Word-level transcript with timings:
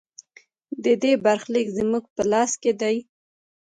د 0.83 0.85
دې 1.01 1.13
برخلیک 1.25 1.67
زموږ 1.77 2.03
په 2.15 2.21
لاس 2.31 2.51
کې 2.61 2.71
دی؟ 2.81 2.95